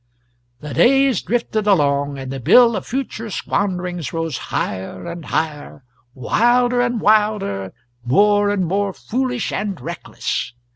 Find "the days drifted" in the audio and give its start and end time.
0.61-1.67